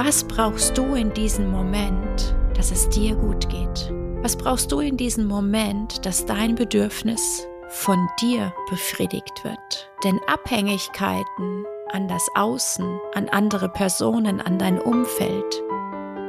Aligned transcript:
Was 0.00 0.22
brauchst 0.22 0.78
du 0.78 0.94
in 0.94 1.12
diesem 1.12 1.50
Moment, 1.50 2.36
dass 2.54 2.70
es 2.70 2.88
dir 2.88 3.16
gut 3.16 3.48
geht? 3.48 3.92
Was 4.22 4.36
brauchst 4.36 4.70
du 4.70 4.78
in 4.78 4.96
diesem 4.96 5.26
Moment, 5.26 6.06
dass 6.06 6.24
dein 6.24 6.54
Bedürfnis 6.54 7.48
von 7.68 7.98
dir 8.20 8.54
befriedigt 8.70 9.42
wird? 9.42 9.90
Denn 10.04 10.20
Abhängigkeiten 10.28 11.64
an 11.90 12.06
das 12.06 12.24
Außen, 12.36 13.00
an 13.14 13.28
andere 13.30 13.68
Personen, 13.68 14.40
an 14.40 14.56
dein 14.56 14.80
Umfeld 14.80 15.64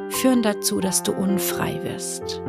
führen 0.09 0.41
dazu, 0.41 0.79
dass 0.79 1.03
du 1.03 1.11
unfrei 1.11 1.79
wirst. 1.83 2.41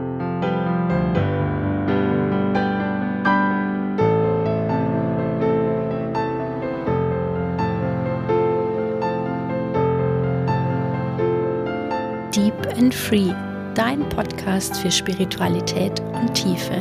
Deep 12.34 12.54
and 12.78 12.94
Free, 12.94 13.34
dein 13.74 14.08
Podcast 14.08 14.76
für 14.76 14.90
Spiritualität 14.92 15.98
und 15.98 16.32
Tiefe. 16.32 16.76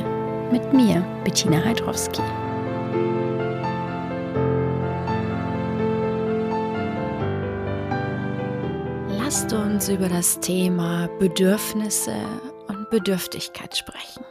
Mit 0.52 0.74
mir, 0.74 1.02
Bettina 1.24 1.66
Heidrowski. 1.66 2.22
Lasst 9.18 9.52
uns 9.52 9.90
über 9.90 10.08
das 10.08 10.40
Thema 10.40 11.08
Bedürfnisse 11.18 12.14
und 12.68 12.88
Bedürftigkeit 12.92 13.76
sprechen. 13.76 14.24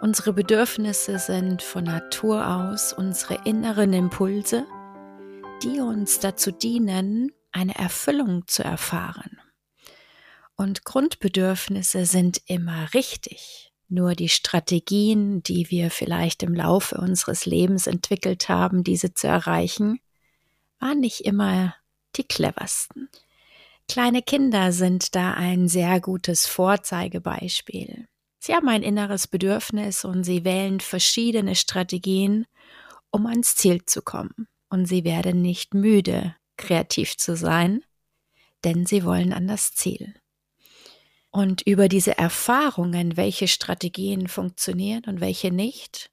Unsere 0.00 0.32
Bedürfnisse 0.32 1.18
sind 1.18 1.60
von 1.60 1.84
Natur 1.84 2.46
aus 2.46 2.94
unsere 2.94 3.40
inneren 3.44 3.92
Impulse, 3.92 4.64
die 5.62 5.80
uns 5.80 6.18
dazu 6.18 6.50
dienen, 6.50 7.30
eine 7.52 7.74
Erfüllung 7.74 8.46
zu 8.46 8.64
erfahren. 8.64 9.37
Und 10.58 10.84
Grundbedürfnisse 10.84 12.04
sind 12.04 12.42
immer 12.46 12.92
richtig. 12.92 13.72
Nur 13.88 14.14
die 14.14 14.28
Strategien, 14.28 15.40
die 15.44 15.70
wir 15.70 15.88
vielleicht 15.90 16.42
im 16.42 16.52
Laufe 16.52 16.96
unseres 16.96 17.46
Lebens 17.46 17.86
entwickelt 17.86 18.48
haben, 18.48 18.82
diese 18.82 19.14
zu 19.14 19.28
erreichen, 19.28 20.00
waren 20.80 20.98
nicht 20.98 21.20
immer 21.20 21.76
die 22.16 22.24
cleversten. 22.24 23.08
Kleine 23.88 24.20
Kinder 24.20 24.72
sind 24.72 25.14
da 25.14 25.32
ein 25.32 25.68
sehr 25.68 26.00
gutes 26.00 26.46
Vorzeigebeispiel. 26.46 28.08
Sie 28.40 28.52
haben 28.52 28.68
ein 28.68 28.82
inneres 28.82 29.28
Bedürfnis 29.28 30.04
und 30.04 30.24
sie 30.24 30.44
wählen 30.44 30.80
verschiedene 30.80 31.54
Strategien, 31.54 32.46
um 33.10 33.26
ans 33.26 33.54
Ziel 33.54 33.84
zu 33.86 34.02
kommen. 34.02 34.48
Und 34.68 34.86
sie 34.86 35.04
werden 35.04 35.40
nicht 35.40 35.72
müde, 35.72 36.34
kreativ 36.56 37.16
zu 37.16 37.36
sein, 37.36 37.84
denn 38.64 38.86
sie 38.86 39.04
wollen 39.04 39.32
an 39.32 39.46
das 39.46 39.72
Ziel. 39.72 40.14
Und 41.30 41.62
über 41.62 41.88
diese 41.88 42.16
Erfahrungen, 42.16 43.16
welche 43.16 43.48
Strategien 43.48 44.28
funktionieren 44.28 45.04
und 45.06 45.20
welche 45.20 45.50
nicht, 45.50 46.10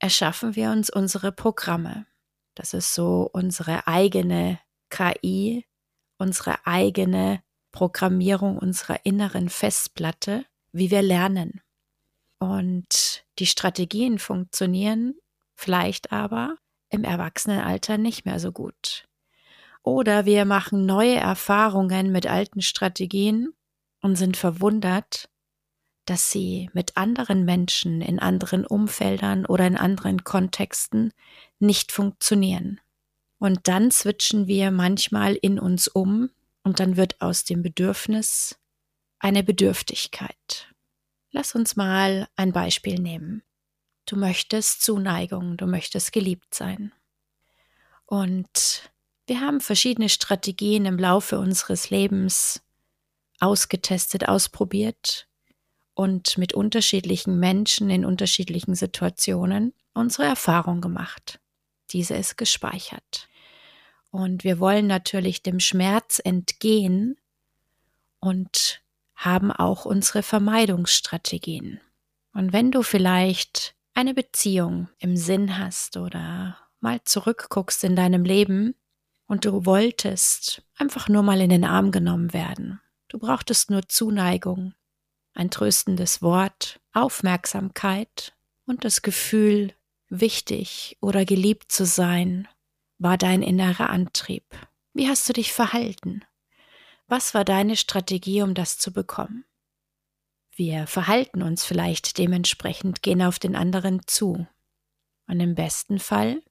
erschaffen 0.00 0.56
wir 0.56 0.70
uns 0.70 0.90
unsere 0.90 1.30
Programme. 1.30 2.06
Das 2.54 2.74
ist 2.74 2.94
so 2.94 3.30
unsere 3.32 3.86
eigene 3.86 4.58
KI, 4.90 5.66
unsere 6.18 6.66
eigene 6.66 7.42
Programmierung 7.72 8.58
unserer 8.58 9.04
inneren 9.04 9.48
Festplatte, 9.48 10.44
wie 10.72 10.90
wir 10.90 11.02
lernen. 11.02 11.60
Und 12.38 13.24
die 13.38 13.46
Strategien 13.46 14.18
funktionieren 14.18 15.14
vielleicht 15.54 16.10
aber 16.10 16.56
im 16.88 17.04
Erwachsenenalter 17.04 17.98
nicht 17.98 18.24
mehr 18.24 18.40
so 18.40 18.50
gut. 18.50 19.06
Oder 19.82 20.26
wir 20.26 20.44
machen 20.44 20.86
neue 20.86 21.16
Erfahrungen 21.16 22.10
mit 22.10 22.26
alten 22.26 22.62
Strategien 22.62 23.54
und 24.00 24.16
sind 24.16 24.36
verwundert, 24.36 25.28
dass 26.06 26.30
sie 26.30 26.70
mit 26.72 26.96
anderen 26.96 27.44
Menschen 27.44 28.00
in 28.00 28.18
anderen 28.18 28.66
Umfeldern 28.66 29.46
oder 29.46 29.66
in 29.66 29.76
anderen 29.76 30.24
Kontexten 30.24 31.12
nicht 31.58 31.92
funktionieren. 31.92 32.80
Und 33.38 33.68
dann 33.68 33.90
switchen 33.90 34.46
wir 34.46 34.70
manchmal 34.70 35.34
in 35.34 35.58
uns 35.58 35.88
um 35.88 36.30
und 36.62 36.80
dann 36.80 36.96
wird 36.96 37.20
aus 37.20 37.44
dem 37.44 37.62
Bedürfnis 37.62 38.58
eine 39.18 39.42
Bedürftigkeit. 39.42 40.74
Lass 41.30 41.54
uns 41.54 41.76
mal 41.76 42.28
ein 42.36 42.52
Beispiel 42.52 42.98
nehmen. 42.98 43.42
Du 44.06 44.16
möchtest 44.16 44.82
Zuneigung, 44.82 45.56
du 45.56 45.66
möchtest 45.66 46.12
geliebt 46.12 46.54
sein. 46.54 46.92
Und 48.06 48.90
wir 49.26 49.40
haben 49.40 49.60
verschiedene 49.60 50.08
Strategien 50.08 50.86
im 50.86 50.98
Laufe 50.98 51.38
unseres 51.38 51.90
Lebens 51.90 52.60
ausgetestet, 53.40 54.28
ausprobiert 54.28 55.26
und 55.94 56.38
mit 56.38 56.54
unterschiedlichen 56.54 57.38
Menschen 57.38 57.90
in 57.90 58.04
unterschiedlichen 58.04 58.74
Situationen 58.74 59.74
unsere 59.94 60.24
Erfahrung 60.24 60.80
gemacht. 60.80 61.40
Diese 61.90 62.14
ist 62.14 62.36
gespeichert. 62.36 63.28
Und 64.10 64.44
wir 64.44 64.58
wollen 64.58 64.86
natürlich 64.86 65.42
dem 65.42 65.60
Schmerz 65.60 66.20
entgehen 66.22 67.16
und 68.18 68.82
haben 69.14 69.52
auch 69.52 69.84
unsere 69.84 70.22
Vermeidungsstrategien. 70.22 71.80
Und 72.32 72.52
wenn 72.52 72.70
du 72.70 72.82
vielleicht 72.82 73.74
eine 73.94 74.14
Beziehung 74.14 74.88
im 74.98 75.16
Sinn 75.16 75.58
hast 75.58 75.96
oder 75.96 76.56
mal 76.80 77.02
zurückguckst 77.04 77.84
in 77.84 77.96
deinem 77.96 78.24
Leben 78.24 78.74
und 79.26 79.44
du 79.44 79.66
wolltest 79.66 80.62
einfach 80.76 81.08
nur 81.08 81.22
mal 81.22 81.40
in 81.40 81.50
den 81.50 81.64
Arm 81.64 81.90
genommen 81.90 82.32
werden 82.32 82.80
Du 83.10 83.18
brauchtest 83.18 83.70
nur 83.70 83.88
Zuneigung, 83.88 84.72
ein 85.34 85.50
tröstendes 85.50 86.22
Wort, 86.22 86.80
Aufmerksamkeit 86.92 88.36
und 88.66 88.84
das 88.84 89.02
Gefühl, 89.02 89.74
wichtig 90.08 90.96
oder 91.00 91.24
geliebt 91.24 91.72
zu 91.72 91.84
sein, 91.84 92.46
war 92.98 93.18
dein 93.18 93.42
innerer 93.42 93.90
Antrieb. 93.90 94.44
Wie 94.94 95.08
hast 95.08 95.28
du 95.28 95.32
dich 95.32 95.52
verhalten? 95.52 96.24
Was 97.08 97.34
war 97.34 97.44
deine 97.44 97.76
Strategie, 97.76 98.42
um 98.42 98.54
das 98.54 98.78
zu 98.78 98.92
bekommen? 98.92 99.44
Wir 100.54 100.86
verhalten 100.86 101.42
uns 101.42 101.64
vielleicht 101.64 102.16
dementsprechend, 102.16 103.02
gehen 103.02 103.22
auf 103.22 103.40
den 103.40 103.56
anderen 103.56 104.02
zu. 104.06 104.46
Und 105.26 105.40
im 105.40 105.56
besten 105.56 105.98
Fall 105.98 106.42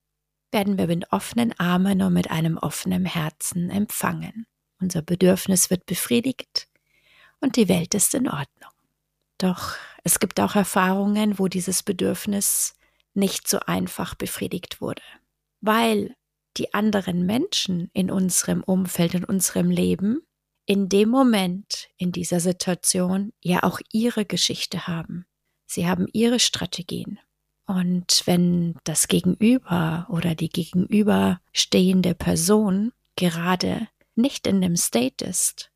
werden 0.52 0.78
wir 0.78 0.88
mit 0.88 1.14
offenen 1.14 1.58
Armen 1.58 2.02
und 2.02 2.12
mit 2.12 2.30
einem 2.30 2.58
offenen 2.58 3.06
Herzen 3.06 3.70
empfangen. 3.70 4.46
Unser 4.80 5.02
Bedürfnis 5.02 5.70
wird 5.70 5.86
befriedigt 5.86 6.68
und 7.40 7.56
die 7.56 7.70
Welt 7.70 7.94
ist 7.94 8.14
in 8.14 8.28
Ordnung. 8.28 8.72
Doch 9.38 9.76
es 10.04 10.20
gibt 10.20 10.40
auch 10.40 10.56
Erfahrungen, 10.56 11.40
wo 11.40 11.48
dieses 11.48 11.84
Bedürfnis 11.84 12.76
nicht 13.14 13.48
so 13.48 13.60
einfach 13.60 14.16
befriedigt 14.16 14.82
wurde, 14.82 15.02
weil 15.62 16.16
die 16.58 16.74
anderen 16.74 17.26
Menschen 17.26 17.90
in 17.94 18.12
unserem 18.12 18.64
Umfeld, 18.64 19.14
in 19.14 19.24
unserem 19.24 19.70
Leben, 19.70 20.22
in 20.66 20.90
dem 20.90 21.10
Moment, 21.10 21.90
in 21.98 22.12
dieser 22.12 22.40
Situation 22.40 23.34
ja 23.42 23.64
auch 23.64 23.80
ihre 23.92 24.26
Geschichte 24.26 24.88
haben. 24.88 25.26
Sie 25.66 25.88
haben 25.88 26.08
ihre 26.12 26.40
Strategien. 26.40 27.20
Und 27.66 28.24
wenn 28.26 28.76
das 28.84 29.08
Gegenüber 29.08 30.08
oder 30.10 30.36
die 30.36 30.50
gegenüberstehende 30.50 32.16
Person 32.16 32.92
gerade 33.16 33.88
nicht 34.20 34.46
in 34.46 34.62
dem 34.62 34.76
State 34.76 35.26
ist, 35.26 35.72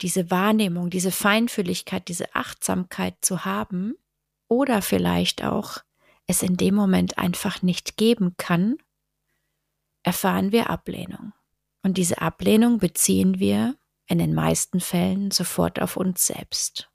diese 0.00 0.30
Wahrnehmung, 0.30 0.90
diese 0.90 1.12
Feinfühligkeit, 1.12 2.08
diese 2.08 2.34
Achtsamkeit 2.34 3.16
zu 3.20 3.44
haben 3.44 3.94
oder 4.48 4.82
vielleicht 4.82 5.44
auch 5.44 5.78
es 6.26 6.42
in 6.42 6.56
dem 6.56 6.74
Moment 6.74 7.18
einfach 7.18 7.62
nicht 7.62 7.96
geben 7.96 8.34
kann, 8.36 8.78
erfahren 10.02 10.52
wir 10.52 10.70
Ablehnung. 10.70 11.32
Und 11.82 11.98
diese 11.98 12.20
Ablehnung 12.20 12.78
beziehen 12.78 13.38
wir 13.38 13.76
in 14.06 14.18
den 14.18 14.34
meisten 14.34 14.80
Fällen 14.80 15.30
sofort 15.30 15.80
auf 15.80 15.96
uns 15.96 16.26
selbst. 16.26 16.90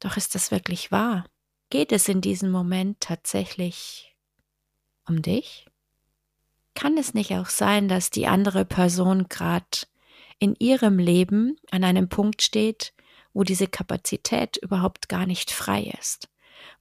Doch 0.00 0.16
ist 0.16 0.34
das 0.34 0.50
wirklich 0.50 0.90
wahr? 0.90 1.24
Geht 1.70 1.92
es 1.92 2.08
in 2.08 2.20
diesem 2.20 2.50
Moment 2.50 3.00
tatsächlich 3.00 4.14
um 5.06 5.22
dich? 5.22 5.66
Kann 6.74 6.96
es 6.96 7.14
nicht 7.14 7.32
auch 7.32 7.48
sein, 7.48 7.88
dass 7.88 8.10
die 8.10 8.26
andere 8.26 8.64
Person 8.64 9.28
gerade 9.28 9.86
in 10.38 10.56
ihrem 10.58 10.98
Leben 10.98 11.56
an 11.70 11.84
einem 11.84 12.08
Punkt 12.08 12.42
steht, 12.42 12.92
wo 13.32 13.44
diese 13.44 13.66
Kapazität 13.66 14.56
überhaupt 14.56 15.08
gar 15.08 15.26
nicht 15.26 15.50
frei 15.50 15.92
ist, 16.00 16.28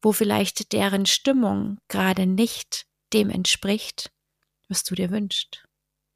wo 0.02 0.12
vielleicht 0.12 0.74
deren 0.74 1.06
Stimmung 1.06 1.78
gerade 1.88 2.26
nicht 2.26 2.88
dem 3.14 3.30
entspricht, 3.30 4.12
was 4.68 4.84
du 4.84 4.96
dir 4.96 5.12
wünschst. 5.12 5.66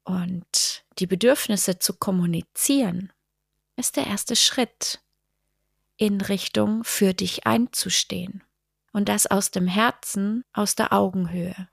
Und 0.04 0.84
die 0.98 1.06
Bedürfnisse 1.06 1.78
zu 1.78 1.94
kommunizieren, 1.94 3.12
ist 3.76 3.96
der 3.96 4.06
erste 4.06 4.36
Schritt 4.36 5.00
in 5.96 6.20
Richtung 6.20 6.84
für 6.84 7.14
dich 7.14 7.46
einzustehen. 7.46 8.42
Und 8.92 9.08
das 9.08 9.26
aus 9.26 9.50
dem 9.50 9.66
Herzen, 9.66 10.44
aus 10.52 10.74
der 10.74 10.92
Augenhöhe. 10.92 11.68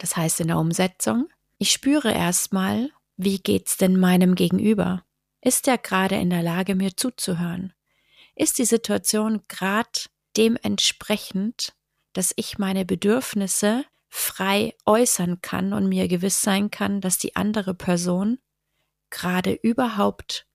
Das 0.00 0.16
heißt 0.16 0.40
in 0.40 0.48
der 0.48 0.56
Umsetzung, 0.56 1.28
ich 1.58 1.72
spüre 1.72 2.10
erstmal, 2.10 2.90
wie 3.18 3.38
geht's 3.38 3.76
denn 3.76 4.00
meinem 4.00 4.34
Gegenüber? 4.34 5.04
Ist 5.42 5.68
er 5.68 5.76
gerade 5.76 6.14
in 6.14 6.30
der 6.30 6.42
Lage, 6.42 6.74
mir 6.74 6.96
zuzuhören? 6.96 7.74
Ist 8.34 8.56
die 8.56 8.64
Situation 8.64 9.42
gerade 9.46 10.00
dementsprechend, 10.38 11.74
dass 12.14 12.32
ich 12.36 12.56
meine 12.56 12.86
Bedürfnisse 12.86 13.84
frei 14.08 14.74
äußern 14.86 15.42
kann 15.42 15.74
und 15.74 15.86
mir 15.86 16.08
gewiss 16.08 16.40
sein 16.40 16.70
kann, 16.70 17.02
dass 17.02 17.18
die 17.18 17.36
andere 17.36 17.74
Person 17.74 18.38
gerade 19.10 19.52
überhaupt 19.52 20.46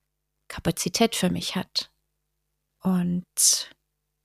Kapazität 0.48 1.16
für 1.16 1.30
mich 1.30 1.56
hat. 1.56 1.92
Und 2.82 3.70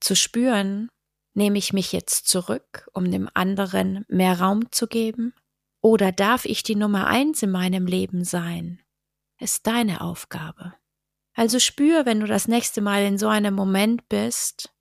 zu 0.00 0.16
spüren, 0.16 0.88
nehme 1.34 1.58
ich 1.58 1.72
mich 1.72 1.92
jetzt 1.92 2.26
zurück, 2.28 2.88
um 2.92 3.10
dem 3.10 3.28
anderen 3.34 4.04
mehr 4.08 4.40
Raum 4.40 4.70
zu 4.72 4.86
geben? 4.86 5.34
Oder 5.80 6.12
darf 6.12 6.44
ich 6.44 6.62
die 6.62 6.76
Nummer 6.76 7.06
eins 7.06 7.42
in 7.42 7.50
meinem 7.50 7.86
Leben 7.86 8.24
sein? 8.24 8.82
Ist 9.38 9.66
deine 9.66 10.02
Aufgabe. 10.02 10.74
Also 11.34 11.58
spür, 11.58 12.04
wenn 12.04 12.20
du 12.20 12.26
das 12.26 12.48
nächste 12.48 12.80
Mal 12.82 13.04
in 13.04 13.16
so 13.16 13.28
einem 13.28 13.54
Moment 13.54 14.08
bist, 14.08 14.74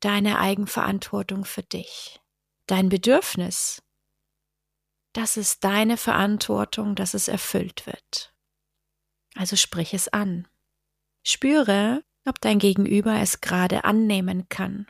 deine 0.00 0.38
Eigenverantwortung 0.38 1.44
für 1.44 1.62
dich, 1.62 2.20
dein 2.66 2.90
Bedürfnis. 2.90 3.82
Das 5.14 5.36
ist 5.36 5.64
deine 5.64 5.96
Verantwortung, 5.96 6.94
dass 6.94 7.14
es 7.14 7.28
erfüllt 7.28 7.86
wird. 7.86 8.34
Also 9.34 9.56
sprich 9.56 9.94
es 9.94 10.08
an. 10.08 10.46
Spüre, 11.22 12.04
ob 12.26 12.40
dein 12.40 12.58
Gegenüber 12.58 13.20
es 13.20 13.40
gerade 13.40 13.84
annehmen 13.84 14.48
kann. 14.48 14.86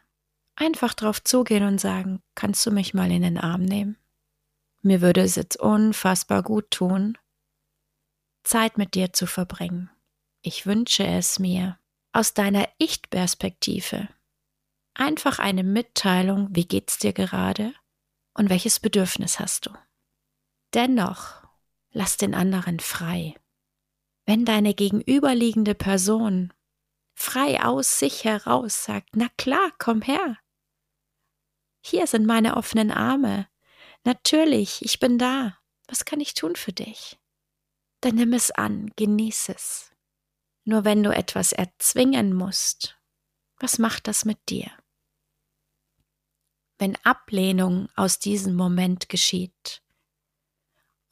Einfach 0.56 0.94
drauf 0.94 1.22
zugehen 1.22 1.64
und 1.64 1.80
sagen, 1.80 2.22
kannst 2.34 2.64
du 2.64 2.70
mich 2.70 2.94
mal 2.94 3.10
in 3.10 3.22
den 3.22 3.38
Arm 3.38 3.62
nehmen? 3.62 3.96
Mir 4.82 5.00
würde 5.00 5.22
es 5.22 5.34
jetzt 5.34 5.58
unfassbar 5.58 6.42
gut 6.42 6.70
tun, 6.70 7.18
Zeit 8.44 8.78
mit 8.78 8.94
dir 8.94 9.12
zu 9.12 9.26
verbringen. 9.26 9.90
Ich 10.42 10.66
wünsche 10.66 11.06
es 11.06 11.38
mir 11.38 11.78
aus 12.12 12.34
deiner 12.34 12.68
Ich-Perspektive. 12.78 14.08
Einfach 14.92 15.38
eine 15.38 15.64
Mitteilung, 15.64 16.48
wie 16.54 16.66
geht's 16.66 16.98
dir 16.98 17.12
gerade 17.12 17.74
und 18.34 18.50
welches 18.50 18.78
Bedürfnis 18.78 19.40
hast 19.40 19.66
du. 19.66 19.70
Dennoch 20.74 21.42
lass 21.90 22.16
den 22.16 22.34
anderen 22.34 22.78
frei. 22.78 23.34
Wenn 24.26 24.44
deine 24.44 24.74
gegenüberliegende 24.74 25.74
Person 25.74 26.52
frei 27.14 27.62
aus 27.62 27.98
sich 27.98 28.24
heraus 28.24 28.84
sagt, 28.84 29.16
na 29.16 29.28
klar, 29.36 29.72
komm 29.78 30.02
her. 30.02 30.36
Hier 31.86 32.06
sind 32.06 32.24
meine 32.24 32.56
offenen 32.56 32.90
Arme. 32.90 33.46
Natürlich, 34.04 34.82
ich 34.82 35.00
bin 35.00 35.18
da. 35.18 35.58
Was 35.86 36.06
kann 36.06 36.18
ich 36.18 36.32
tun 36.32 36.56
für 36.56 36.72
dich? 36.72 37.20
Dann 38.00 38.14
nimm 38.14 38.32
es 38.32 38.50
an, 38.50 38.90
genieß 38.96 39.50
es. 39.50 39.92
Nur 40.64 40.86
wenn 40.86 41.02
du 41.02 41.14
etwas 41.14 41.52
erzwingen 41.52 42.32
musst, 42.32 42.98
was 43.58 43.78
macht 43.78 44.08
das 44.08 44.24
mit 44.24 44.48
dir? 44.48 44.70
Wenn 46.78 46.96
Ablehnung 47.04 47.90
aus 47.96 48.18
diesem 48.18 48.54
Moment 48.54 49.10
geschieht 49.10 49.82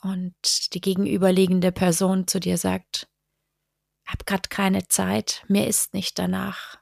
und 0.00 0.72
die 0.72 0.80
gegenüberliegende 0.80 1.70
Person 1.70 2.26
zu 2.26 2.40
dir 2.40 2.56
sagt, 2.56 3.10
hab 4.06 4.24
grad 4.24 4.48
keine 4.48 4.88
Zeit, 4.88 5.44
mir 5.48 5.66
ist 5.66 5.92
nicht 5.92 6.18
danach. 6.18 6.78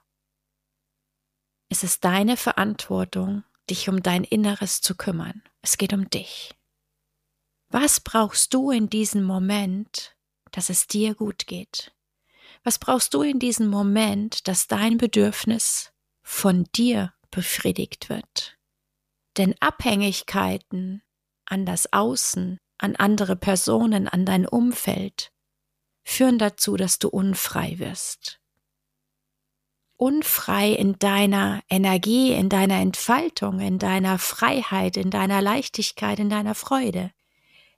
Es 1.69 1.83
ist 1.83 2.05
deine 2.05 2.37
Verantwortung, 2.37 3.45
dich 3.71 3.89
um 3.89 4.03
dein 4.03 4.25
Inneres 4.25 4.81
zu 4.81 4.95
kümmern. 4.95 5.43
Es 5.63 5.79
geht 5.79 5.93
um 5.93 6.11
dich. 6.11 6.55
Was 7.71 8.01
brauchst 8.01 8.53
du 8.53 8.71
in 8.71 8.91
diesem 8.91 9.23
Moment, 9.23 10.17
dass 10.51 10.71
es 10.71 10.87
dir 10.87 11.15
gut 11.15 11.47
geht? 11.47 11.95
Was 12.65 12.79
brauchst 12.79 13.15
du 13.15 13.23
in 13.23 13.39
diesem 13.39 13.69
Moment, 13.69 14.49
dass 14.49 14.67
dein 14.67 14.99
Bedürfnis 14.99 15.93
von 16.23 16.65
dir 16.75 17.15
befriedigt 17.31 18.09
wird? 18.09 18.59
Denn 19.37 19.55
Abhängigkeiten 19.61 21.03
an 21.47 21.65
das 21.65 21.93
Außen, 21.93 22.59
an 22.79 22.97
andere 22.97 23.37
Personen, 23.37 24.09
an 24.09 24.27
dein 24.27 24.47
Umfeld 24.47 25.33
führen 26.03 26.39
dazu, 26.39 26.77
dass 26.77 26.99
du 26.99 27.09
unfrei 27.09 27.79
wirst. 27.79 28.40
Unfrei 30.01 30.71
in 30.71 30.99
deiner 30.99 31.63
Energie, 31.69 32.33
in 32.33 32.49
deiner 32.49 32.77
Entfaltung, 32.81 33.61
in 33.61 33.79
deiner 33.79 34.19
Freiheit, 34.19 34.97
in 34.97 35.11
deiner 35.11 35.43
Leichtigkeit, 35.43 36.19
in 36.19 36.31
deiner 36.31 36.55
Freude. 36.55 37.11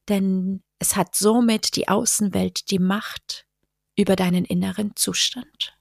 Denn 0.08 0.62
es 0.78 0.94
hat 0.94 1.14
somit 1.14 1.76
die 1.76 1.88
Außenwelt 1.88 2.70
die 2.70 2.78
Macht 2.78 3.46
über 3.96 4.14
deinen 4.14 4.44
inneren 4.44 4.94
Zustand. 4.94 5.76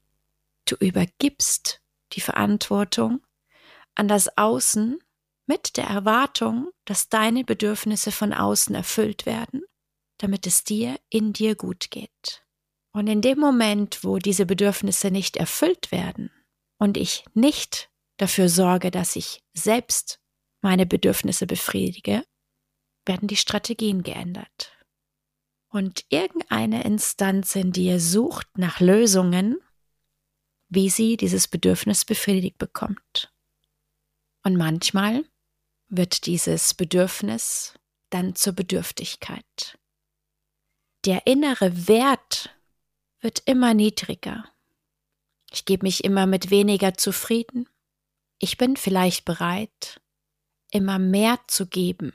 Du 0.65 0.75
übergibst 0.75 1.81
die 2.13 2.21
Verantwortung 2.21 3.21
an 3.93 4.07
das 4.07 4.37
Außen 4.37 4.99
mit 5.45 5.77
der 5.77 5.85
Erwartung, 5.85 6.69
dass 6.85 7.09
deine 7.09 7.43
Bedürfnisse 7.43 8.11
von 8.11 8.33
außen 8.33 8.73
erfüllt 8.73 9.25
werden 9.25 9.61
damit 10.21 10.45
es 10.45 10.63
dir 10.63 10.99
in 11.09 11.33
dir 11.33 11.55
gut 11.55 11.89
geht. 11.89 12.40
Und 12.91 13.07
in 13.07 13.21
dem 13.21 13.39
Moment, 13.39 14.03
wo 14.03 14.17
diese 14.17 14.45
Bedürfnisse 14.45 15.11
nicht 15.11 15.37
erfüllt 15.37 15.91
werden 15.91 16.29
und 16.77 16.97
ich 16.97 17.23
nicht 17.33 17.89
dafür 18.17 18.49
sorge, 18.49 18.91
dass 18.91 19.15
ich 19.15 19.43
selbst 19.53 20.19
meine 20.61 20.85
Bedürfnisse 20.85 21.47
befriedige, 21.47 22.23
werden 23.05 23.27
die 23.27 23.37
Strategien 23.37 24.03
geändert. 24.03 24.77
Und 25.69 26.05
irgendeine 26.09 26.83
Instanz 26.83 27.55
in 27.55 27.71
dir 27.71 27.99
sucht 27.99 28.57
nach 28.57 28.79
Lösungen, 28.79 29.57
wie 30.67 30.89
sie 30.89 31.17
dieses 31.17 31.47
Bedürfnis 31.47 32.05
befriedigt 32.05 32.57
bekommt. 32.57 33.33
Und 34.43 34.57
manchmal 34.57 35.23
wird 35.87 36.25
dieses 36.25 36.73
Bedürfnis 36.73 37.73
dann 38.09 38.35
zur 38.35 38.53
Bedürftigkeit 38.53 39.77
der 41.05 41.25
innere 41.25 41.87
Wert 41.87 42.55
wird 43.21 43.43
immer 43.45 43.73
niedriger. 43.73 44.45
Ich 45.51 45.65
gebe 45.65 45.85
mich 45.85 46.03
immer 46.03 46.25
mit 46.25 46.49
weniger 46.49 46.95
zufrieden. 46.95 47.69
Ich 48.39 48.57
bin 48.57 48.75
vielleicht 48.75 49.25
bereit, 49.25 50.01
immer 50.71 50.97
mehr 50.97 51.39
zu 51.47 51.67
geben 51.67 52.13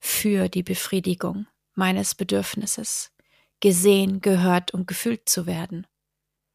für 0.00 0.48
die 0.48 0.62
Befriedigung 0.62 1.46
meines 1.74 2.14
Bedürfnisses, 2.14 3.12
gesehen, 3.60 4.20
gehört 4.20 4.72
und 4.72 4.86
gefühlt 4.86 5.28
zu 5.28 5.46
werden. 5.46 5.86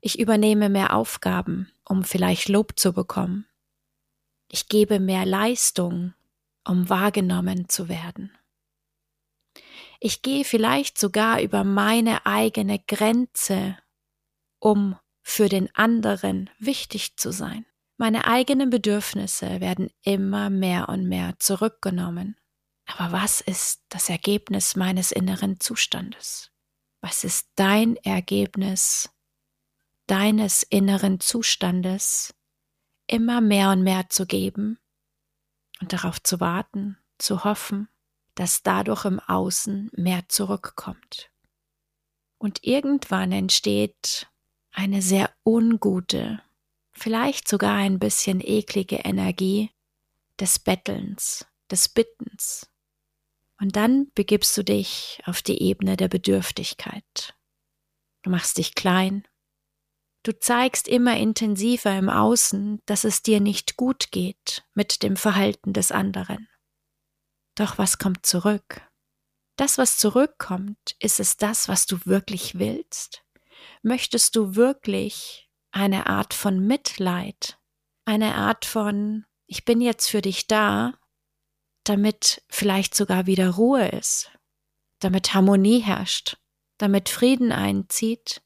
Ich 0.01 0.19
übernehme 0.19 0.69
mehr 0.69 0.95
Aufgaben, 0.95 1.71
um 1.85 2.03
vielleicht 2.03 2.49
Lob 2.49 2.77
zu 2.77 2.93
bekommen. 2.93 3.45
Ich 4.49 4.67
gebe 4.67 4.99
mehr 4.99 5.25
Leistung, 5.25 6.13
um 6.65 6.89
wahrgenommen 6.89 7.69
zu 7.69 7.89
werden. 7.89 8.31
Ich 9.99 10.21
gehe 10.21 10.43
vielleicht 10.43 10.97
sogar 10.97 11.41
über 11.41 11.63
meine 11.63 12.25
eigene 12.25 12.79
Grenze, 12.79 13.77
um 14.63 14.95
für 15.21 15.49
den 15.49 15.73
anderen 15.75 16.49
wichtig 16.57 17.17
zu 17.17 17.31
sein. 17.31 17.65
Meine 17.97 18.25
eigenen 18.25 18.69
Bedürfnisse 18.69 19.59
werden 19.59 19.89
immer 20.01 20.49
mehr 20.49 20.89
und 20.89 21.07
mehr 21.07 21.35
zurückgenommen. 21.39 22.37
Aber 22.85 23.11
was 23.11 23.41
ist 23.41 23.83
das 23.89 24.09
Ergebnis 24.09 24.75
meines 24.75 25.11
inneren 25.11 25.59
Zustandes? 25.59 26.49
Was 27.01 27.23
ist 27.23 27.49
dein 27.55 27.97
Ergebnis 27.97 29.09
deines 30.07 30.63
inneren 30.63 31.19
Zustandes, 31.19 32.33
immer 33.07 33.41
mehr 33.41 33.71
und 33.71 33.83
mehr 33.83 34.09
zu 34.09 34.25
geben 34.25 34.79
und 35.81 35.93
darauf 35.93 36.21
zu 36.21 36.39
warten, 36.39 36.97
zu 37.17 37.43
hoffen, 37.43 37.89
dass 38.35 38.63
dadurch 38.63 39.05
im 39.05 39.19
Außen 39.19 39.91
mehr 39.93 40.27
zurückkommt. 40.27 41.29
Und 42.37 42.63
irgendwann 42.63 43.31
entsteht 43.31 44.27
eine 44.73 45.01
sehr 45.01 45.33
ungute, 45.45 46.41
vielleicht 46.91 47.47
sogar 47.47 47.75
ein 47.75 47.99
bisschen 47.99 48.41
eklige 48.41 48.97
Energie 48.97 49.71
des 50.39 50.59
Bettelns, 50.59 51.45
des 51.71 51.89
Bittens. 51.89 52.69
Und 53.59 53.75
dann 53.75 54.11
begibst 54.13 54.57
du 54.57 54.63
dich 54.63 55.21
auf 55.25 55.41
die 55.41 55.61
Ebene 55.61 55.95
der 55.95 56.09
Bedürftigkeit. 56.09 57.35
Du 58.23 58.29
machst 58.29 58.57
dich 58.57 58.75
klein. 58.75 59.25
Du 60.23 60.37
zeigst 60.37 60.87
immer 60.87 61.17
intensiver 61.17 61.97
im 61.97 62.09
Außen, 62.09 62.81
dass 62.85 63.03
es 63.03 63.21
dir 63.21 63.39
nicht 63.39 63.75
gut 63.77 64.11
geht 64.11 64.65
mit 64.73 65.03
dem 65.03 65.17
Verhalten 65.17 65.73
des 65.73 65.91
anderen. 65.91 66.47
Doch 67.55 67.77
was 67.77 67.99
kommt 67.99 68.25
zurück? 68.25 68.81
Das, 69.55 69.77
was 69.77 69.97
zurückkommt, 69.97 70.95
ist 70.99 71.19
es 71.19 71.37
das, 71.37 71.67
was 71.67 71.85
du 71.85 72.05
wirklich 72.05 72.57
willst? 72.57 73.22
Möchtest 73.81 74.35
du 74.35 74.55
wirklich 74.55 75.49
eine 75.71 76.07
Art 76.07 76.33
von 76.33 76.65
Mitleid, 76.65 77.59
eine 78.05 78.35
Art 78.35 78.65
von 78.65 79.25
ich 79.47 79.65
bin 79.65 79.81
jetzt 79.81 80.09
für 80.09 80.21
dich 80.21 80.47
da, 80.47 80.93
damit 81.83 82.41
vielleicht 82.49 82.95
sogar 82.95 83.25
wieder 83.27 83.51
Ruhe 83.51 83.87
ist, 83.89 84.31
damit 84.99 85.33
Harmonie 85.33 85.79
herrscht, 85.79 86.37
damit 86.77 87.09
Frieden 87.09 87.51
einzieht. 87.51 88.41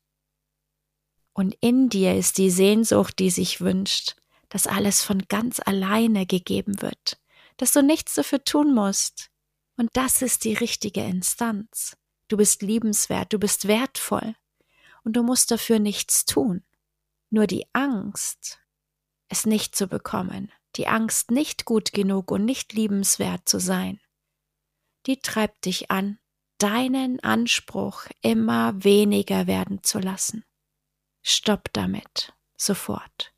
Und 1.33 1.55
in 1.61 1.89
dir 1.89 2.15
ist 2.15 2.39
die 2.39 2.49
Sehnsucht, 2.49 3.19
die 3.19 3.29
sich 3.29 3.61
wünscht, 3.61 4.15
dass 4.49 4.65
alles 4.65 5.03
von 5.03 5.27
ganz 5.27 5.59
alleine 5.63 6.25
gegeben 6.25 6.81
wird, 6.81 7.21
dass 7.57 7.73
du 7.73 7.83
nichts 7.83 8.15
dafür 8.15 8.43
tun 8.43 8.73
musst. 8.73 9.29
Und 9.77 9.91
das 9.93 10.21
ist 10.21 10.45
die 10.45 10.55
richtige 10.55 11.03
Instanz. 11.03 11.95
Du 12.27 12.37
bist 12.37 12.63
liebenswert, 12.63 13.31
du 13.31 13.39
bist 13.39 13.67
wertvoll 13.67 14.35
und 15.07 15.13
du 15.13 15.23
musst 15.23 15.51
dafür 15.51 15.79
nichts 15.79 16.25
tun. 16.25 16.65
Nur 17.29 17.47
die 17.47 17.65
Angst, 17.71 18.59
es 19.29 19.45
nicht 19.45 19.73
zu 19.73 19.87
bekommen, 19.87 20.51
die 20.75 20.87
Angst, 20.87 21.31
nicht 21.31 21.63
gut 21.63 21.93
genug 21.93 22.29
und 22.29 22.43
nicht 22.43 22.73
liebenswert 22.73 23.47
zu 23.47 23.57
sein, 23.57 24.01
die 25.05 25.21
treibt 25.21 25.63
dich 25.63 25.91
an, 25.91 26.19
deinen 26.57 27.21
Anspruch 27.21 28.07
immer 28.21 28.83
weniger 28.83 29.47
werden 29.47 29.81
zu 29.81 29.99
lassen. 29.99 30.43
Stopp 31.23 31.71
damit, 31.71 32.33
sofort. 32.57 33.33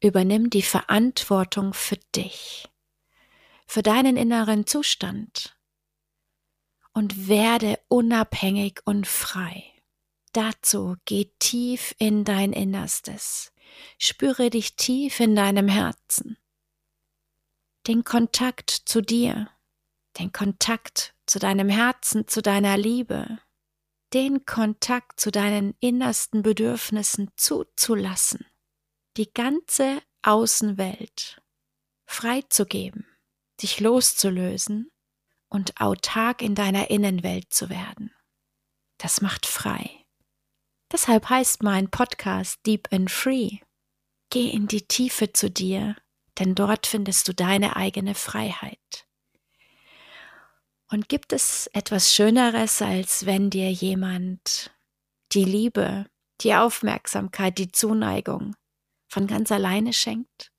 Übernimm 0.00 0.48
die 0.48 0.62
Verantwortung 0.62 1.74
für 1.74 1.98
dich, 2.14 2.70
für 3.66 3.82
deinen 3.82 4.16
inneren 4.16 4.66
Zustand 4.66 5.58
und 6.94 7.28
werde 7.28 7.78
unabhängig 7.88 8.80
und 8.86 9.06
frei. 9.06 9.75
Dazu 10.36 10.96
geh 11.06 11.30
tief 11.38 11.94
in 11.98 12.22
dein 12.24 12.52
Innerstes, 12.52 13.54
spüre 13.96 14.50
dich 14.50 14.76
tief 14.76 15.18
in 15.18 15.34
deinem 15.34 15.66
Herzen, 15.66 16.36
den 17.86 18.04
Kontakt 18.04 18.68
zu 18.68 19.00
dir, 19.00 19.48
den 20.18 20.32
Kontakt 20.32 21.14
zu 21.24 21.38
deinem 21.38 21.70
Herzen, 21.70 22.28
zu 22.28 22.42
deiner 22.42 22.76
Liebe, 22.76 23.38
den 24.12 24.44
Kontakt 24.44 25.18
zu 25.18 25.30
deinen 25.30 25.74
innersten 25.80 26.42
Bedürfnissen 26.42 27.30
zuzulassen, 27.36 28.44
die 29.16 29.32
ganze 29.32 30.02
Außenwelt 30.20 31.40
freizugeben, 32.04 33.06
dich 33.62 33.80
loszulösen 33.80 34.92
und 35.48 35.80
autark 35.80 36.42
in 36.42 36.54
deiner 36.54 36.90
Innenwelt 36.90 37.54
zu 37.54 37.70
werden. 37.70 38.14
Das 38.98 39.22
macht 39.22 39.46
frei. 39.46 40.05
Deshalb 40.92 41.28
heißt 41.28 41.62
mein 41.64 41.90
Podcast 41.90 42.60
Deep 42.64 42.88
and 42.92 43.10
Free. 43.10 43.58
Geh 44.30 44.50
in 44.50 44.68
die 44.68 44.86
Tiefe 44.86 45.32
zu 45.32 45.50
dir, 45.50 45.96
denn 46.38 46.54
dort 46.54 46.86
findest 46.86 47.26
du 47.26 47.34
deine 47.34 47.76
eigene 47.76 48.14
Freiheit. 48.14 49.06
Und 50.88 51.08
gibt 51.08 51.32
es 51.32 51.66
etwas 51.72 52.14
Schöneres, 52.14 52.80
als 52.80 53.26
wenn 53.26 53.50
dir 53.50 53.70
jemand 53.72 54.72
die 55.32 55.44
Liebe, 55.44 56.06
die 56.40 56.54
Aufmerksamkeit, 56.54 57.58
die 57.58 57.72
Zuneigung 57.72 58.54
von 59.08 59.26
ganz 59.26 59.50
alleine 59.50 59.92
schenkt? 59.92 60.52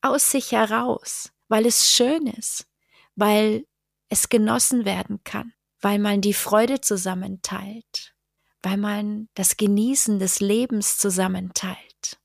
Aus 0.00 0.32
sich 0.32 0.52
heraus, 0.52 1.32
weil 1.46 1.66
es 1.66 1.92
schön 1.92 2.26
ist, 2.26 2.66
weil 3.14 3.64
es 4.08 4.28
genossen 4.28 4.84
werden 4.84 5.22
kann, 5.22 5.52
weil 5.80 6.00
man 6.00 6.20
die 6.20 6.34
Freude 6.34 6.80
zusammenteilt, 6.80 8.16
weil 8.62 8.76
man 8.76 9.28
das 9.34 9.56
Genießen 9.56 10.18
des 10.18 10.40
Lebens 10.40 10.98
zusammenteilt. 10.98 12.18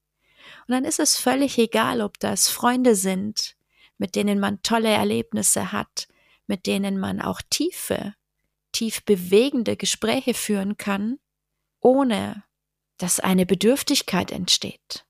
Und 0.68 0.74
dann 0.74 0.86
ist 0.86 1.00
es 1.00 1.18
völlig 1.18 1.58
egal, 1.58 2.02
ob 2.02 2.20
das 2.20 2.50
Freunde 2.50 2.96
sind, 2.96 3.56
mit 3.98 4.16
denen 4.16 4.40
man 4.40 4.62
tolle 4.64 4.90
Erlebnisse 4.90 5.72
hat, 5.72 6.08
mit 6.48 6.66
denen 6.66 7.00
man 7.00 7.22
auch 7.22 7.42
tiefe, 7.50 8.16
tief 8.72 9.04
bewegende 9.04 9.78
Gespräche 9.78 10.34
führen 10.34 10.78
kann, 10.78 11.20
ohne 11.80 12.44
dass 12.98 13.20
eine 13.20 13.46
Bedürftigkeit 13.46 14.32
entsteht. 14.32 15.06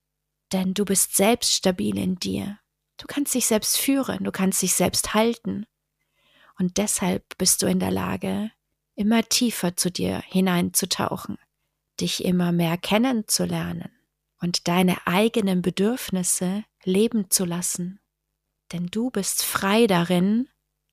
Denn 0.52 0.74
du 0.74 0.86
bist 0.86 1.16
selbst 1.16 1.54
stabil 1.54 1.98
in 1.98 2.16
dir. 2.16 2.60
Du 2.98 3.08
kannst 3.08 3.34
dich 3.34 3.48
selbst 3.48 3.78
führen, 3.78 4.24
du 4.24 4.32
kannst 4.32 4.62
dich 4.62 4.74
selbst 4.74 5.14
halten. 5.14 5.66
Und 6.60 6.78
deshalb 6.78 7.38
bist 7.38 7.62
du 7.62 7.66
in 7.68 7.80
der 7.80 7.92
Lage, 7.92 8.52
immer 8.96 9.24
tiefer 9.24 9.76
zu 9.76 9.92
dir 9.92 10.22
hineinzutauchen, 10.28 11.38
dich 12.00 12.24
immer 12.24 12.52
mehr 12.52 12.78
kennenzulernen 12.78 13.92
und 14.40 14.68
deine 14.68 15.08
eigenen 15.08 15.62
Bedürfnisse 15.62 16.64
leben 16.84 17.30
zu 17.30 17.46
lassen. 17.46 18.00
Denn 18.72 18.88
du 18.88 19.10
bist 19.10 19.44
frei 19.44 19.88
darin, 19.88 20.50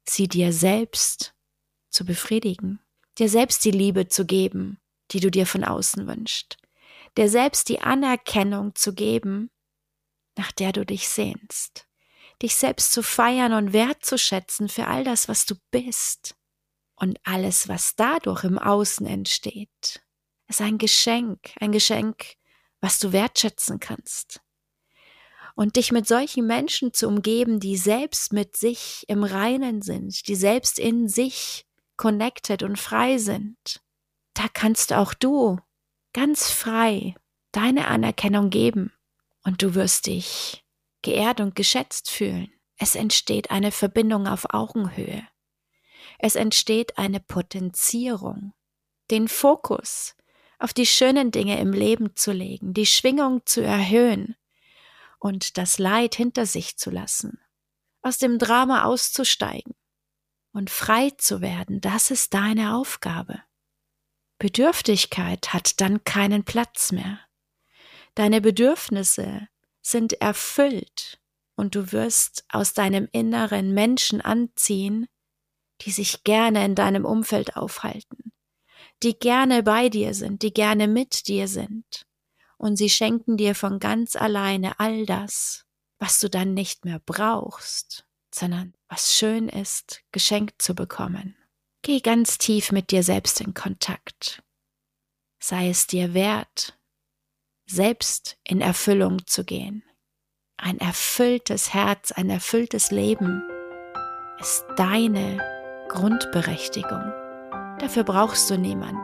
sie 0.08 0.28
dir 0.28 0.52
selbst 0.52 1.34
zu 1.90 2.04
befriedigen, 2.04 2.80
dir 3.18 3.28
selbst 3.28 3.64
die 3.64 3.70
Liebe 3.70 4.08
zu 4.08 4.24
geben, 4.24 4.78
die 5.10 5.20
du 5.20 5.30
dir 5.30 5.46
von 5.46 5.64
außen 5.64 6.06
wünschst, 6.06 6.58
dir 7.16 7.28
selbst 7.28 7.68
die 7.68 7.80
Anerkennung 7.80 8.74
zu 8.74 8.94
geben, 8.94 9.50
nach 10.36 10.52
der 10.52 10.72
du 10.72 10.86
dich 10.86 11.08
sehnst, 11.08 11.88
dich 12.40 12.54
selbst 12.54 12.92
zu 12.92 13.02
feiern 13.02 13.52
und 13.52 13.72
wertzuschätzen 13.72 14.68
für 14.68 14.86
all 14.86 15.04
das, 15.04 15.28
was 15.28 15.44
du 15.44 15.56
bist 15.70 16.36
und 17.00 17.18
alles, 17.24 17.68
was 17.68 17.96
dadurch 17.96 18.44
im 18.44 18.58
Außen 18.58 19.06
entsteht, 19.06 20.02
ist 20.48 20.60
ein 20.60 20.78
Geschenk, 20.78 21.50
ein 21.58 21.72
Geschenk, 21.72 22.34
was 22.80 22.98
du 22.98 23.12
wertschätzen 23.12 23.80
kannst. 23.80 24.40
Und 25.54 25.76
dich 25.76 25.92
mit 25.92 26.06
solchen 26.06 26.46
Menschen 26.46 26.92
zu 26.92 27.08
umgeben, 27.08 27.58
die 27.58 27.76
selbst 27.76 28.32
mit 28.32 28.56
sich 28.56 29.04
im 29.08 29.24
Reinen 29.24 29.82
sind, 29.82 30.28
die 30.28 30.34
selbst 30.34 30.78
in 30.78 31.08
sich 31.08 31.66
connected 31.96 32.62
und 32.62 32.78
frei 32.78 33.18
sind, 33.18 33.82
da 34.34 34.46
kannst 34.52 34.92
auch 34.92 35.12
du 35.14 35.58
ganz 36.12 36.50
frei 36.50 37.14
deine 37.52 37.88
Anerkennung 37.88 38.50
geben 38.50 38.92
und 39.44 39.62
du 39.62 39.74
wirst 39.74 40.06
dich 40.06 40.64
geehrt 41.02 41.40
und 41.40 41.54
geschätzt 41.54 42.10
fühlen. 42.10 42.52
Es 42.76 42.94
entsteht 42.94 43.50
eine 43.50 43.72
Verbindung 43.72 44.26
auf 44.26 44.46
Augenhöhe. 44.54 45.26
Es 46.22 46.36
entsteht 46.36 46.98
eine 46.98 47.18
Potenzierung, 47.18 48.52
den 49.10 49.26
Fokus 49.26 50.14
auf 50.58 50.74
die 50.74 50.84
schönen 50.84 51.30
Dinge 51.30 51.58
im 51.58 51.72
Leben 51.72 52.14
zu 52.14 52.32
legen, 52.32 52.74
die 52.74 52.84
Schwingung 52.84 53.46
zu 53.46 53.62
erhöhen 53.62 54.36
und 55.18 55.56
das 55.56 55.78
Leid 55.78 56.14
hinter 56.14 56.44
sich 56.44 56.76
zu 56.76 56.90
lassen, 56.90 57.40
aus 58.02 58.18
dem 58.18 58.38
Drama 58.38 58.84
auszusteigen 58.84 59.74
und 60.52 60.68
frei 60.68 61.10
zu 61.16 61.40
werden, 61.40 61.80
das 61.80 62.10
ist 62.10 62.34
deine 62.34 62.76
Aufgabe. 62.76 63.42
Bedürftigkeit 64.38 65.54
hat 65.54 65.80
dann 65.80 66.04
keinen 66.04 66.44
Platz 66.44 66.92
mehr. 66.92 67.18
Deine 68.14 68.42
Bedürfnisse 68.42 69.48
sind 69.80 70.20
erfüllt 70.20 71.18
und 71.56 71.74
du 71.74 71.92
wirst 71.92 72.44
aus 72.50 72.74
deinem 72.74 73.08
Inneren 73.12 73.72
Menschen 73.72 74.20
anziehen, 74.20 75.08
die 75.82 75.90
sich 75.90 76.24
gerne 76.24 76.64
in 76.64 76.74
deinem 76.74 77.04
Umfeld 77.04 77.56
aufhalten, 77.56 78.32
die 79.02 79.18
gerne 79.18 79.62
bei 79.62 79.88
dir 79.88 80.14
sind, 80.14 80.42
die 80.42 80.52
gerne 80.52 80.88
mit 80.88 81.26
dir 81.28 81.48
sind. 81.48 82.06
Und 82.58 82.76
sie 82.76 82.90
schenken 82.90 83.36
dir 83.36 83.54
von 83.54 83.78
ganz 83.78 84.16
alleine 84.16 84.78
all 84.78 85.06
das, 85.06 85.64
was 85.98 86.20
du 86.20 86.28
dann 86.28 86.52
nicht 86.52 86.84
mehr 86.84 87.00
brauchst, 87.04 88.06
sondern 88.34 88.74
was 88.88 89.14
schön 89.14 89.48
ist, 89.48 90.02
geschenkt 90.12 90.60
zu 90.60 90.74
bekommen. 90.74 91.36
Geh 91.82 92.00
ganz 92.00 92.36
tief 92.36 92.72
mit 92.72 92.90
dir 92.90 93.02
selbst 93.02 93.40
in 93.40 93.54
Kontakt. 93.54 94.42
Sei 95.42 95.70
es 95.70 95.86
dir 95.86 96.12
wert, 96.12 96.78
selbst 97.66 98.36
in 98.44 98.60
Erfüllung 98.60 99.26
zu 99.26 99.44
gehen. 99.44 99.82
Ein 100.58 100.78
erfülltes 100.78 101.72
Herz, 101.72 102.12
ein 102.12 102.28
erfülltes 102.28 102.90
Leben 102.90 103.42
ist 104.38 104.66
deine 104.76 105.59
Grundberechtigung. 105.90 107.12
Dafür 107.80 108.04
brauchst 108.04 108.48
du 108.48 108.56
niemanden. 108.56 108.96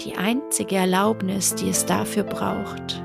Die 0.00 0.16
einzige 0.18 0.74
Erlaubnis, 0.74 1.54
die 1.54 1.68
es 1.68 1.86
dafür 1.86 2.24
braucht, 2.24 3.00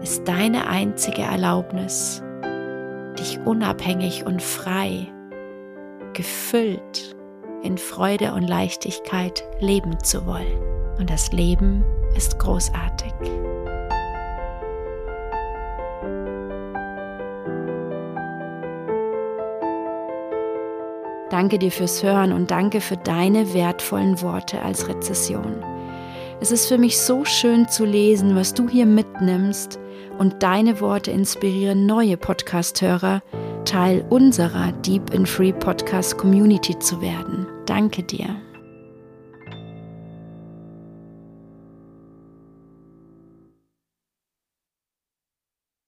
ist 0.00 0.26
deine 0.28 0.68
einzige 0.68 1.22
Erlaubnis, 1.22 2.22
dich 3.18 3.40
unabhängig 3.44 4.24
und 4.24 4.40
frei, 4.40 5.12
gefüllt 6.12 7.16
in 7.64 7.76
Freude 7.76 8.34
und 8.34 8.46
Leichtigkeit 8.46 9.44
leben 9.58 9.98
zu 10.04 10.26
wollen. 10.26 10.62
Und 10.98 11.10
das 11.10 11.32
Leben 11.32 11.84
ist 12.14 12.38
großartig. 12.38 13.12
Danke 21.30 21.58
dir 21.58 21.70
fürs 21.70 22.02
Hören 22.02 22.32
und 22.32 22.50
danke 22.50 22.80
für 22.80 22.96
deine 22.96 23.52
wertvollen 23.52 24.20
Worte 24.22 24.62
als 24.62 24.88
Rezession. 24.88 25.62
Es 26.40 26.50
ist 26.50 26.66
für 26.66 26.78
mich 26.78 26.98
so 26.98 27.24
schön 27.24 27.68
zu 27.68 27.84
lesen, 27.84 28.36
was 28.36 28.54
du 28.54 28.68
hier 28.68 28.86
mitnimmst 28.86 29.78
und 30.18 30.42
deine 30.42 30.80
Worte 30.80 31.10
inspirieren 31.10 31.86
neue 31.86 32.16
Podcast-Hörer, 32.16 33.22
Teil 33.64 34.04
unserer 34.08 34.72
Deep 34.72 35.12
in 35.12 35.26
Free 35.26 35.52
Podcast 35.52 36.16
Community 36.16 36.78
zu 36.78 37.02
werden. 37.02 37.46
Danke 37.66 38.02
dir. 38.02 38.36